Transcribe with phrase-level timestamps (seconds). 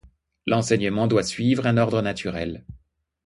[0.47, 2.65] L'enseignement doit suivre un ordre naturel.